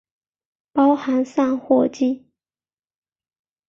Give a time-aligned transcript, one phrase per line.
[0.73, 2.25] 包含散货机。